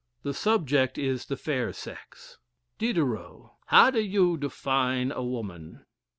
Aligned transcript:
The 0.23 0.33
subject 0.33 0.97
is 0.97 1.27
the 1.27 1.37
fair 1.37 1.71
sex: 1.71 2.39
Diderot. 2.79 3.51
How 3.67 3.91
do 3.91 4.01
you 4.01 4.35
define 4.35 5.09
woman? 5.09 5.85